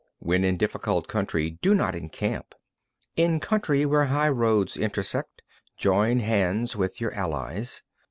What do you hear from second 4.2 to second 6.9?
roads intersect, join hands